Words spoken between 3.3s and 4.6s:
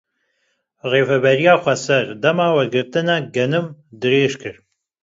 genim dirêj kir.